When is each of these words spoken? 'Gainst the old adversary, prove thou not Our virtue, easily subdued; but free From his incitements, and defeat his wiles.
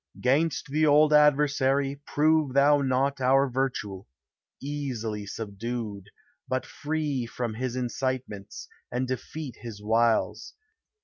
'Gainst 0.19 0.65
the 0.71 0.83
old 0.83 1.13
adversary, 1.13 2.01
prove 2.07 2.53
thou 2.53 2.81
not 2.81 3.21
Our 3.21 3.47
virtue, 3.47 4.05
easily 4.59 5.27
subdued; 5.27 6.09
but 6.47 6.65
free 6.65 7.27
From 7.27 7.53
his 7.53 7.75
incitements, 7.75 8.67
and 8.91 9.07
defeat 9.07 9.57
his 9.61 9.79
wiles. 9.83 10.55